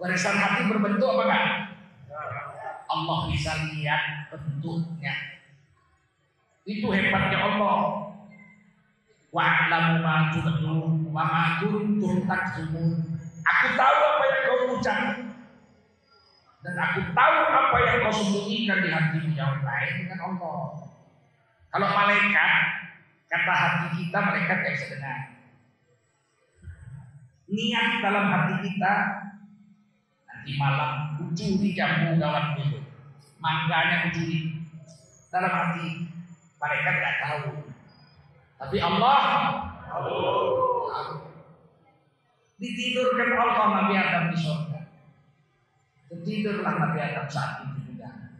Goresan 0.00 0.36
hati 0.36 0.68
berbentuk 0.72 1.12
apa 1.12 1.22
enggak? 1.28 1.46
Allah 2.88 3.18
bisa 3.28 3.52
lihat 3.72 4.32
bentuknya. 4.32 5.14
Itu 6.64 6.88
hebatnya 6.88 7.38
Allah. 7.40 8.08
Wa'lamu 9.32 10.04
ma 10.04 10.28
tubdun 10.36 11.08
wa 11.08 11.24
ma. 11.24 11.42
Aku 13.42 13.66
tahu 13.74 13.96
apa 13.96 14.24
yang 14.28 14.42
kau 14.44 14.58
ucap 14.76 15.00
dan 16.62 16.74
aku 16.78 17.00
tahu 17.10 17.36
apa 17.50 17.76
yang 17.82 17.96
kau 18.06 18.14
sembunyikan 18.14 18.78
di 18.86 18.88
hatimu 18.94 19.30
yang 19.34 19.66
lain 19.66 19.92
dengan 20.06 20.18
Allah. 20.30 20.86
Kalau 21.74 21.88
malaikat 21.90 22.81
kata 23.32 23.52
hati 23.56 23.86
kita 23.96 24.18
malaikat 24.20 24.56
tidak 24.60 24.72
bisa 24.76 24.86
dengar. 24.92 25.18
Niat 27.48 27.88
dalam 28.04 28.24
hati 28.28 28.54
kita 28.60 28.94
nanti 30.28 30.50
malam 30.60 31.16
kucuri 31.16 31.72
jambu 31.72 32.20
gawat 32.20 32.60
itu, 32.60 32.84
mangganya 33.40 34.08
kucuri 34.08 34.68
dalam 35.32 35.48
hati 35.48 36.12
malaikat 36.60 36.92
tidak 37.00 37.16
tahu. 37.24 37.50
Tapi 38.60 38.76
Allah 38.78 39.18
ditidurkan 42.60 43.30
Allah 43.34 43.66
Nabi 43.80 43.94
Adam 43.96 44.24
di 44.28 44.36
surga. 44.36 44.80
Tidurlah 46.12 46.74
Nabi 46.76 46.98
Adam 47.00 47.26
saat 47.32 47.64
itu 47.64 47.96
juga. 47.96 48.36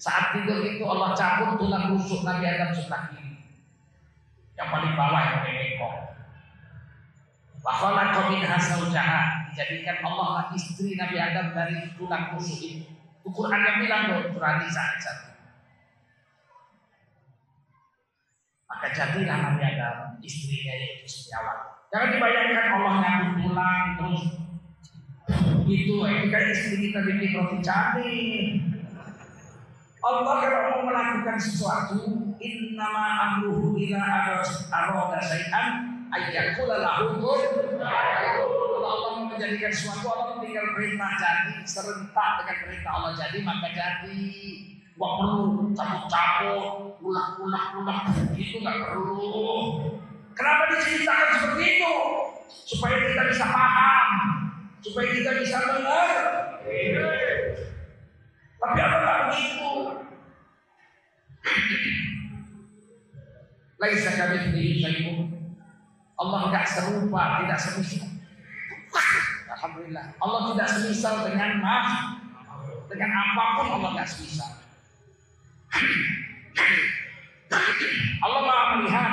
Saat 0.00 0.32
tidur 0.32 0.64
itu 0.64 0.82
Allah 0.88 1.12
cabut 1.12 1.60
tulang 1.60 1.92
rusuk 1.92 2.24
Nabi 2.24 2.48
Adam 2.48 2.72
sebelah 2.72 3.12
kiri. 3.12 3.17
Yang 4.58 4.68
paling 4.74 4.92
bawah 4.98 5.22
yang 5.22 5.46
ekor. 5.46 5.94
Wakala 7.62 8.10
kau 8.10 8.34
min 8.34 8.42
jahat 8.90 9.48
dijadikan 9.50 9.98
Allah 10.06 10.28
lah 10.34 10.44
istri 10.54 10.94
Nabi 10.94 11.16
Adam 11.18 11.54
dari 11.54 11.94
tulang 11.94 12.34
rusuk 12.34 12.58
itu. 12.58 12.86
Itu 13.22 13.28
Quran 13.34 13.60
yang 13.60 13.78
bilang 13.82 14.02
loh, 14.14 14.22
saat 14.70 14.98
satu. 15.02 15.28
Maka 18.70 18.86
jadilah 18.94 19.38
Nabi 19.42 19.62
Adam 19.62 20.18
istrinya 20.22 20.74
yaitu 20.78 21.06
setiawan. 21.06 21.58
Jangan 21.90 22.08
dibayangkan 22.14 22.66
Allah 22.78 22.94
nyambut 23.00 23.32
tulang 23.42 23.84
terus 23.98 24.22
itu 25.68 25.94
itu 25.98 26.26
kan 26.32 26.42
istri 26.48 26.76
kita 26.88 27.00
bikin 27.04 27.36
roti 27.36 27.58
cantik. 27.60 28.67
Allah 30.08 30.34
kalau 30.40 30.60
mau 30.72 30.82
melakukan 30.88 31.36
sesuatu, 31.36 32.00
innama 32.40 33.04
amruhu 33.28 33.76
ila 33.76 34.00
arada 34.72 35.20
syai'an 35.20 35.68
ayyakula 36.08 36.80
lahu. 36.80 37.20
Kalau 37.76 38.88
Allah 38.88 39.10
mau 39.20 39.24
menjadikan 39.28 39.68
sesuatu, 39.68 40.08
Allah 40.08 40.40
tinggal 40.40 40.64
perintah 40.72 41.12
jadi 41.20 41.60
serentak 41.68 42.32
dengan 42.40 42.56
perintah 42.64 42.90
Allah 42.96 43.12
jadi 43.20 43.38
maka 43.44 43.68
jadi. 43.68 44.24
Wah 44.98 45.14
perlu 45.14 45.70
cabut-cabut, 45.78 46.98
ulang-ulang-ulang 46.98 48.10
itu 48.34 48.58
nggak 48.58 48.82
perlu. 48.82 49.22
Kenapa 50.34 50.74
diceritakan 50.74 51.28
seperti 51.38 51.64
itu? 51.78 51.94
Supaya 52.50 52.96
kita 53.06 53.22
bisa 53.30 53.46
paham, 53.46 54.10
supaya 54.82 55.06
kita 55.14 55.30
bisa 55.38 55.56
dengar. 55.62 56.10
Tapi 58.58 58.78
apa 58.82 58.98
tak 59.06 59.18
begitu? 59.30 59.70
Laisa 63.78 64.10
kami 64.18 64.36
syai'un. 64.82 65.18
Allah 66.18 66.50
tidak 66.50 66.66
serupa, 66.66 67.22
tidak 67.46 67.58
semisal. 67.62 68.10
Alhamdulillah. 69.54 70.06
Allah 70.18 70.40
tidak 70.54 70.68
semisal 70.74 71.14
dengan 71.30 71.62
maaf. 71.62 72.18
Dengan 72.90 73.10
apa 73.14 73.44
pun 73.54 73.66
Allah 73.78 73.90
tidak 73.94 74.08
semisal. 74.10 74.50
Allah 78.18 78.40
maha 78.42 78.64
melihat 78.76 79.12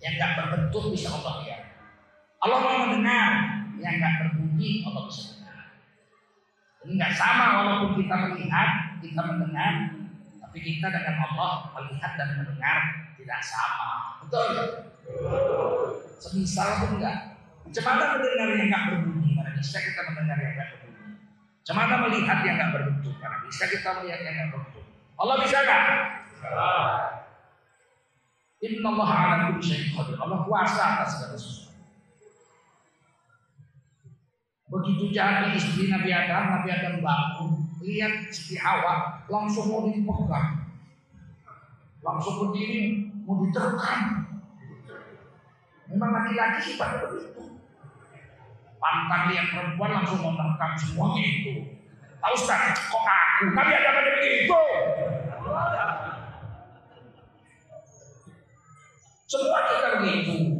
yang 0.00 0.12
nggak 0.16 0.32
berbentuk 0.40 0.84
bisa 0.96 1.12
Allah 1.12 1.44
lihat. 1.44 1.62
Allah 2.40 2.58
mau 2.64 2.76
mendengar 2.88 3.28
yang 3.76 4.00
nggak 4.00 4.14
berbunyi 4.24 4.80
Allah 4.88 5.04
bisa 5.12 5.39
dengar. 6.80 6.88
Ini 6.88 6.92
nggak 6.96 7.12
sama 7.12 7.44
walaupun 7.60 7.90
kita 8.00 8.14
melihat, 8.16 8.68
kita 9.04 9.20
mendengar, 9.20 9.72
tapi 10.40 10.58
kita 10.64 10.86
dengan 10.88 11.14
Allah 11.28 11.52
melihat 11.76 12.12
dan 12.16 12.28
mendengar 12.40 12.78
tidak 13.20 13.40
sama. 13.44 14.16
Betul? 14.24 14.48
Semisal 16.20 16.68
pun 16.80 16.90
enggak. 17.00 17.36
Macam 17.60 17.84
mana 17.84 18.04
mendengar 18.16 18.48
yang 18.56 18.68
nggak 18.72 18.84
berbunyi? 18.88 19.30
Mana 19.36 19.50
bisa 19.54 19.78
kita 19.78 20.00
mendengar 20.08 20.38
yang 20.40 20.52
nggak 20.56 20.68
berbunyi? 20.76 21.12
Macam 21.60 21.76
mana 21.76 21.94
melihat 22.08 22.38
yang 22.44 22.56
nggak 22.56 22.72
berbentuk? 22.72 23.14
Mana 23.20 23.36
bisa 23.44 23.64
kita 23.68 23.88
melihat 24.00 24.20
yang 24.24 24.34
nggak 24.36 24.48
berbentuk? 24.56 24.84
Allah 25.20 25.36
bisa 25.44 25.56
nggak? 25.60 25.84
Inna 28.60 28.88
Allah 28.92 29.08
ala 29.08 29.36
kulli 29.52 29.64
syai'in 29.64 29.92
qadir. 29.96 30.16
Allah 30.20 30.44
kuasa 30.44 30.80
atas 30.80 31.08
segala 31.16 31.36
sesuatu. 31.36 31.69
Begitu 34.70 35.10
jadi 35.10 35.50
istri 35.58 35.90
Nabi 35.90 36.14
Adam, 36.14 36.62
Nabi 36.62 36.68
Adam 36.70 37.02
bangun, 37.02 37.66
lihat 37.82 38.30
Siti 38.30 38.54
Hawa 38.54 39.18
langsung 39.26 39.66
mau 39.66 39.82
dipegang. 39.90 40.62
Langsung 42.06 42.34
berdiri, 42.38 43.10
mau 43.26 43.42
diterkam. 43.42 44.30
Memang 45.90 46.10
laki-laki 46.14 46.70
sifatnya 46.70 47.02
begitu. 47.02 47.58
Pantang 48.78 49.34
lihat 49.34 49.50
perempuan 49.50 49.90
langsung 49.90 50.22
mau 50.22 50.38
menerkam 50.38 50.72
semua 50.78 51.18
gitu. 51.18 51.66
Tahu 52.22 52.34
Ustaz, 52.38 52.78
kok 52.78 53.02
aku? 53.02 53.50
Nabi 53.50 53.72
Adam 53.74 53.98
ada 53.98 54.10
begitu. 54.22 54.60
Semua 59.26 59.58
kita 59.66 59.88
begitu. 59.98 60.59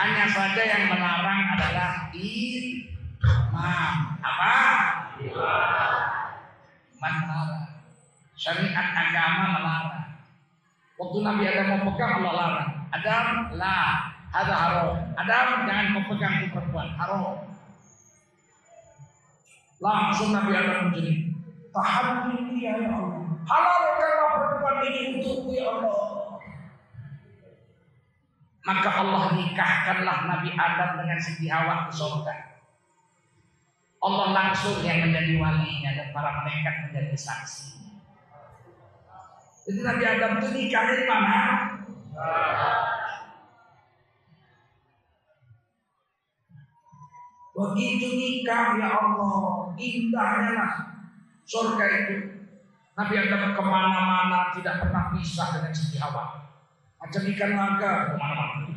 Hanya 0.00 0.24
saja 0.32 0.62
yang 0.64 0.88
melarang 0.88 1.60
adalah 1.60 2.08
imam. 2.16 3.94
Apa? 4.24 4.56
Iman 6.96 7.14
melarang. 7.20 7.68
Syariat 8.32 8.88
agama 8.96 9.60
melarang. 9.60 10.08
Waktu 10.96 11.18
Nabi 11.20 11.42
Adam 11.52 11.84
mau 11.84 11.92
pegang 11.92 12.24
Allah 12.24 12.32
larang. 12.32 12.70
Adam 12.96 13.24
lah, 13.60 14.16
ada 14.32 14.54
haram. 14.56 14.88
Adam 15.20 15.68
jangan 15.68 15.92
kau 15.92 16.16
pegang 16.16 16.34
itu 16.40 16.48
perempuan, 16.48 16.96
haram. 16.96 17.44
Langsung 19.84 20.32
Nabi 20.32 20.56
Adam 20.56 20.88
menjadi 20.88 21.28
tahan 21.76 22.40
ini 22.40 22.64
ya 22.64 22.88
Allah. 22.88 23.36
Halalkanlah 23.44 24.28
perempuan 24.32 24.76
ini 24.88 25.00
untukku 25.20 25.52
ya 25.52 25.76
Allah. 25.76 26.19
Maka 28.70 29.02
Allah 29.02 29.34
nikahkanlah 29.34 30.30
Nabi 30.30 30.54
Adam 30.54 31.02
dengan 31.02 31.18
Siti 31.18 31.50
Hawa 31.50 31.90
ke 31.90 31.92
surga. 31.98 32.34
Allah 33.98 34.26
langsung 34.30 34.78
yang 34.86 35.10
menjadi 35.10 35.42
walinya 35.42 35.90
dan 35.98 36.14
para 36.14 36.38
malaikat 36.38 36.86
menjadi 36.86 37.18
saksi. 37.18 37.82
Jadi 39.66 39.80
Nabi 39.82 40.04
Adam 40.06 40.38
itu 40.38 40.48
nikahnya 40.54 40.94
di 41.02 41.06
mana? 41.10 41.38
Begitu 47.58 48.06
nikah 48.06 48.78
ya 48.78 48.88
Allah, 49.02 49.74
indahnya 49.74 50.50
lah 50.54 50.72
surga 51.42 51.86
itu. 52.06 52.16
Nabi 52.94 53.14
Adam 53.18 53.50
ke 53.50 53.62
mana-mana 53.66 54.54
tidak 54.54 54.78
pernah 54.86 55.10
pisah 55.10 55.58
dengan 55.58 55.74
Siti 55.74 55.98
Hawa. 55.98 56.39
Macam 57.00 57.22
ikan 57.32 57.52
naga 57.56 57.92
ke 58.12 58.14
mana-mana. 58.20 58.68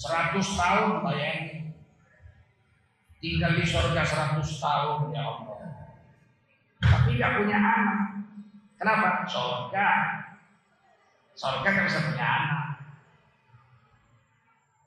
Seratus 0.00 0.48
tahun 0.56 1.04
bayangin. 1.04 1.76
Tinggal 3.20 3.52
di 3.60 3.64
surga 3.68 4.00
seratus 4.00 4.62
tahun 4.62 5.12
ya 5.12 5.22
Allah. 5.28 5.60
Tapi 6.80 7.20
nggak 7.20 7.34
punya 7.42 7.58
anak. 7.60 8.00
Kenapa? 8.80 9.28
Surga. 9.28 9.88
Surga 11.36 11.68
nggak 11.68 11.86
bisa 11.90 12.00
punya 12.06 12.24
anak. 12.24 12.64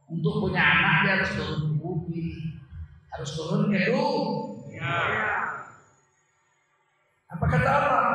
Untuk 0.09 0.39
punya 0.41 0.63
anak 0.63 0.95
dia 1.05 1.13
harus 1.19 1.31
turun 1.37 1.77
bumi, 1.77 2.57
harus 3.13 3.29
turun 3.37 3.69
ke 3.69 3.91
bumi. 3.91 4.77
Ya. 4.81 5.42
Apa 7.33 7.45
kata 7.49 7.69
Allah? 7.69 8.07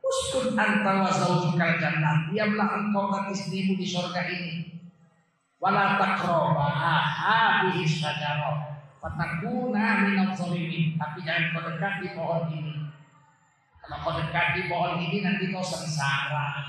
Uskun 0.00 0.54
anta 0.54 1.02
wa 1.02 1.10
zaujukal 1.10 1.78
jannah. 1.82 2.30
Diamlah 2.30 2.68
engkau 2.78 3.10
dan 3.10 3.34
istrimu 3.34 3.74
di 3.74 3.86
surga 3.86 4.22
ini. 4.30 4.54
Wala 5.58 5.98
taqraba 5.98 6.70
hadhihi 7.02 7.82
syajarah. 7.82 8.86
Fatakuna 9.02 10.06
minal 10.06 10.30
zalimin. 10.32 10.94
Tapi 10.94 11.26
jangan 11.26 11.50
kau 11.52 11.62
dekati 11.66 12.06
pohon 12.14 12.44
ini. 12.54 12.74
Kalau 13.82 13.98
kau 14.06 14.14
dekati 14.14 14.70
pohon 14.70 15.02
ini 15.02 15.18
nanti 15.26 15.50
kau 15.50 15.62
sengsara. 15.62 16.62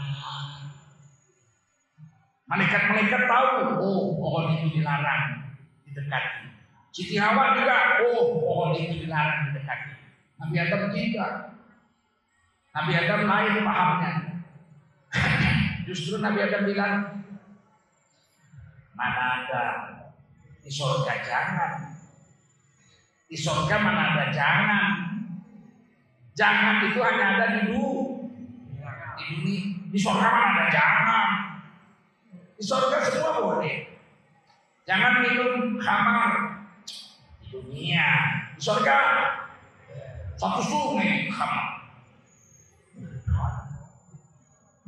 Malaikat-malaikat 2.52 3.32
tahu, 3.32 3.80
oh 3.80 4.20
pohon 4.20 4.60
itu 4.60 4.84
dilarang 4.84 5.56
didekati. 5.88 6.52
Siti 6.92 7.16
Hawa 7.16 7.56
juga, 7.56 8.04
oh 8.04 8.44
pohon 8.44 8.76
itu 8.76 9.08
dilarang 9.08 9.48
didekati. 9.48 9.61
Nabi 10.42 10.58
Adam 10.58 10.90
tidak. 10.90 11.34
Nabi 12.74 12.92
Adam 12.98 13.22
lain 13.30 13.62
pahamnya. 13.62 14.14
Justru 15.88 16.18
Nabi 16.18 16.42
Adam 16.42 16.66
bilang, 16.66 16.96
mana 18.98 19.24
ada 19.46 19.64
di 20.66 20.72
surga 20.74 21.14
jangan. 21.22 21.74
Di 23.30 23.38
surga 23.38 23.76
mana 23.78 24.02
ada 24.18 24.26
jangan. 24.34 24.92
Jangan 26.34 26.90
itu 26.90 27.00
hanya 27.06 27.26
ada 27.38 27.46
di 27.60 27.62
dunia. 27.70 28.92
Di 29.20 29.24
dunia, 29.30 29.62
di 29.94 30.00
surga 30.00 30.26
mana 30.26 30.48
ada 30.58 30.66
jangan. 30.74 31.30
Di 32.58 32.64
surga 32.66 32.98
semua 33.06 33.32
boleh. 33.38 33.94
Jangan 34.90 35.22
minum 35.22 35.78
khamar 35.78 36.32
di 37.38 37.46
dunia. 37.54 38.10
Di 38.58 38.62
surga 38.62 38.98
satu 40.42 40.62
sungai. 40.66 41.30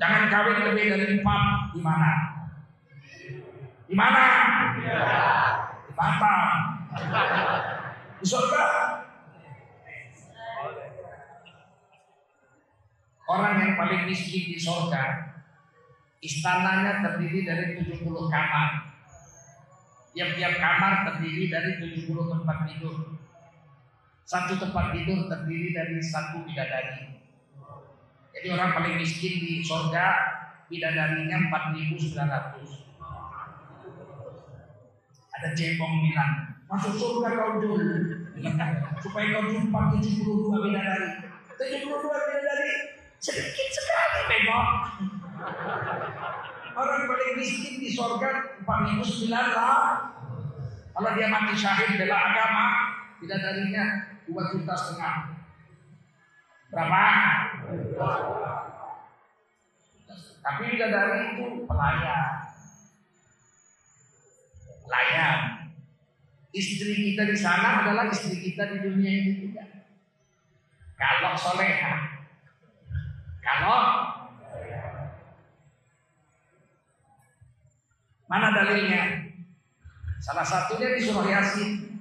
Jangan 0.01 0.23
kawin 0.33 0.73
lebih 0.73 0.85
dari 0.89 1.05
empat 1.21 1.77
di 1.77 1.79
mana? 1.85 2.11
Di 3.85 3.93
mana? 3.93 4.25
Di 5.85 5.91
Batam. 5.93 6.49
Di 8.17 8.25
surga. 8.25 8.65
Orang 13.23 13.55
yang 13.61 13.73
paling 13.79 14.09
miskin 14.09 14.51
di 14.51 14.59
surga, 14.59 15.31
istananya 16.19 17.05
terdiri 17.05 17.45
dari 17.45 17.77
70 17.77 18.03
kamar. 18.27 18.69
Tiap-tiap 20.17 20.53
kamar 20.59 20.93
terdiri 21.07 21.47
dari 21.47 21.77
70 21.77 22.09
tempat 22.09 22.57
tidur. 22.67 23.22
Satu 24.23 24.55
tempat 24.55 24.95
tidur 24.95 25.27
terdiri 25.27 25.75
dari 25.75 25.99
satu 25.99 26.47
bidadari. 26.47 27.19
Jadi 28.33 28.47
orang 28.49 28.71
paling 28.73 28.95
miskin 28.97 29.39
di 29.43 29.59
surga 29.61 30.05
bidadarinya 30.71 31.37
4.900. 31.51 32.17
Ada 35.33 35.49
cebong 35.53 35.93
bilang, 36.07 36.31
masuk 36.71 36.93
surga 36.95 37.29
kau 37.35 37.51
dulu. 37.59 37.93
Supaya 39.03 39.25
kau 39.37 39.45
jumpa 39.51 39.79
72 39.99 40.49
bidadari. 40.49 41.09
72 41.59 41.93
bidadari 41.93 42.71
sedikit 43.19 43.69
sekali 43.75 44.21
memang. 44.31 44.67
Orang 46.79 47.05
paling 47.05 47.37
miskin 47.37 47.77
di 47.77 47.93
surga 47.93 48.59
4.900 48.65 49.29
lah. 49.29 50.09
Kalau 50.93 51.09
dia 51.17 51.29
mati 51.29 51.53
syahid 51.53 51.97
bela 52.01 52.17
agama, 52.17 52.65
bidadarinya 53.21 54.12
2 54.27 54.53
juta 54.55 54.73
setengah. 54.75 55.15
Berapa? 56.73 57.03
Tapi 60.43 60.61
bidadari 60.75 61.37
itu 61.37 61.63
pelayan. 61.69 62.29
Pelayan. 64.83 65.39
Istri 66.53 66.93
kita 67.13 67.23
di 67.29 67.37
sana 67.37 67.85
adalah 67.85 68.09
istri 68.09 68.37
kita 68.41 68.69
di 68.73 68.77
dunia 68.83 69.11
ini 69.23 69.31
juga. 69.47 69.63
Kalau 70.97 71.33
soleha. 71.37 72.25
Kalau 73.43 73.79
mana 78.27 78.47
dalilnya? 78.49 79.29
Salah 80.23 80.47
satunya 80.47 80.95
di 80.95 81.01
surah 81.03 81.27
Yasin. 81.27 81.92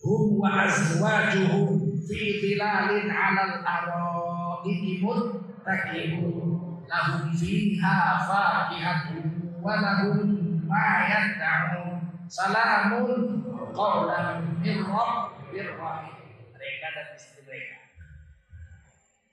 Hum 0.00 0.40
wa 0.40 0.64
azwajuhum 0.64 1.92
fi 2.08 2.40
dhilalin 2.40 3.12
'alal 3.12 3.60
ara'iki 3.60 5.04
muttaqibun 5.04 6.80
lahum 6.88 7.28
fiha 7.36 7.96
fakihatun 8.24 9.60
wa 9.60 9.76
lahum 9.76 10.24
ma 10.64 11.04
yad'un. 11.04 12.00
Salamun 12.32 13.44
qawlan 13.76 14.56
min 14.64 14.88
rabbir 14.88 15.68
mereka 16.56 16.86
dan 16.96 17.06
istri 17.12 17.44
mereka 17.44 17.92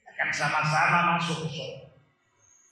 akan 0.04 0.30
sama-sama 0.36 1.16
masuk 1.16 1.48
surga. 1.48 1.96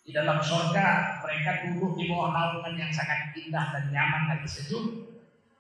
Di 0.04 0.12
dalam 0.12 0.44
surga 0.44 1.24
mereka 1.24 1.64
duduk 1.64 1.96
di 1.96 2.12
bawah 2.12 2.36
naungan 2.36 2.76
yang 2.76 2.92
sangat 2.92 3.32
indah 3.40 3.72
dan 3.72 3.88
nyaman 3.88 4.36
dan 4.36 4.44
sejuk 4.44 5.15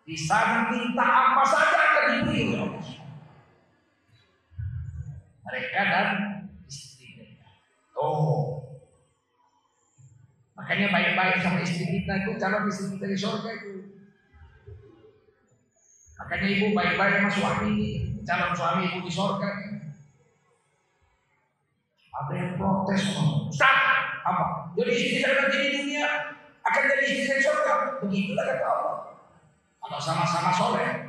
di 0.05 0.13
sana 0.13 0.69
minta 0.69 1.01
apa 1.01 1.41
saja 1.41 1.77
akan 1.81 2.05
diberi 2.13 2.41
oleh 2.53 2.61
Allah 2.61 3.05
mereka 5.45 5.81
dan 5.87 6.07
istri 6.65 7.15
mereka. 7.15 7.47
Oh, 7.95 8.65
makanya 10.57 10.89
baik-baik 10.89 11.39
sama 11.39 11.61
istri 11.61 11.85
kita 11.85 12.13
itu 12.25 12.31
calon 12.41 12.67
istri 12.67 12.97
kita 12.97 13.05
di 13.07 13.17
surga 13.17 13.49
itu. 13.61 13.73
Makanya 16.15 16.47
ibu 16.49 16.65
baik-baik 16.73 17.15
sama 17.21 17.29
suami 17.31 17.73
calon 18.25 18.51
suami 18.57 18.81
ibu 18.89 18.99
di 19.05 19.11
surga. 19.13 19.49
Ada 22.15 22.31
yang 22.31 22.51
protes, 22.55 23.11
Ustaz, 23.51 23.75
apa? 24.23 24.71
Jadi 24.79 24.91
istri 24.95 25.19
saya 25.19 25.35
nanti 25.45 25.57
di 25.59 25.69
dunia 25.77 26.07
akan 26.63 26.83
jadi 26.95 27.05
istri 27.11 27.27
saya 27.27 27.41
surga. 27.43 27.73
Begitulah 28.01 28.43
kata 28.47 28.65
Allah. 28.65 28.84
Kalau 29.85 30.01
sama-sama 30.01 30.49
soleh, 30.49 31.05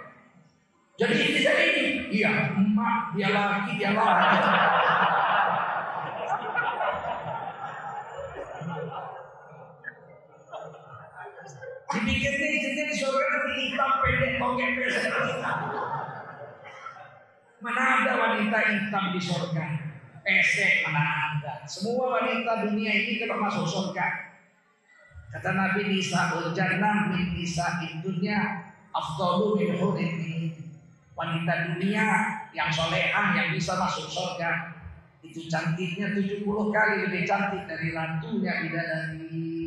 jadi 1.00 1.12
istri 1.16 1.40
saya 1.44 1.64
ini, 1.76 2.12
iya, 2.12 2.52
emak, 2.56 3.16
dia 3.16 3.28
laki, 3.32 3.80
dia 3.80 3.96
laki. 3.96 4.36
Dipikirnya 11.96 12.48
istrinya 12.52 12.84
di 12.84 12.96
surga 13.00 13.24
nanti 13.32 13.52
hitam 13.56 13.92
pendek 14.04 14.32
tongek 14.36 14.70
Mana 17.64 17.82
ada 18.04 18.12
wanita 18.20 18.58
hitam 18.72 19.04
di 19.16 19.20
surga? 19.20 19.64
Pesek 20.20 20.84
mana 20.84 21.04
ada? 21.32 21.64
Semua 21.64 22.20
wanita 22.20 22.68
dunia 22.68 22.92
ini 22.92 23.24
kalau 23.24 23.40
masuk 23.40 23.64
surga. 23.64 24.36
Kata 25.32 25.52
Nabi 25.52 25.92
Nisa 25.92 26.32
Jannah 26.56 27.12
min 27.12 27.36
Nisa 27.36 27.80
afdalu 28.96 29.60
min 29.60 29.70
hurri 29.76 30.10
wanita 31.16 31.52
dunia 31.72 32.08
yang 32.52 32.68
solehah 32.72 33.36
yang 33.36 33.48
bisa 33.52 33.76
masuk 33.76 34.08
surga. 34.08 34.72
Itu 35.24 35.48
cantiknya 35.50 36.14
70 36.14 36.44
kali 36.46 36.94
lebih 37.08 37.22
cantik 37.26 37.66
dari 37.66 37.90
ratunya 37.92 38.52
bidadari. 38.62 39.66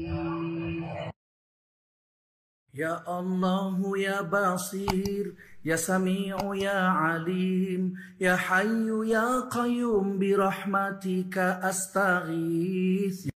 Ya 2.70 3.02
Allah 3.04 3.74
ya 3.98 4.22
Basir 4.22 5.34
Ya 5.65 5.74
Sami'u 5.74 6.54
ya 6.54 7.18
Alim 7.18 7.98
Ya 8.22 8.38
Hayyu 8.38 9.04
ya 9.04 9.50
Qayyum 9.50 10.22
Birahmatika 10.22 11.60
astaghith. 11.65 13.26